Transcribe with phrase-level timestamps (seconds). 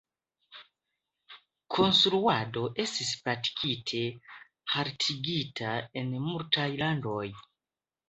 [1.75, 4.03] Konstruado estis praktike
[4.75, 7.25] haltigita en multaj landoj.